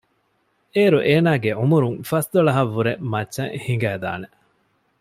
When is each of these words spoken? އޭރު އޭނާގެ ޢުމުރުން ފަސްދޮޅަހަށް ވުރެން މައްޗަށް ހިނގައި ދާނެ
އޭރު 0.73 0.99
އޭނާގެ 1.07 1.51
ޢުމުރުން 1.59 1.97
ފަސްދޮޅަހަށް 2.09 2.73
ވުރެން 2.75 3.01
މައްޗަށް 3.11 3.53
ހިނގައި 3.63 3.99
ދާނެ 4.03 4.27